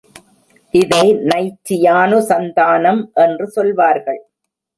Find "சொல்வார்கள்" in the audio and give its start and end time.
3.47-4.21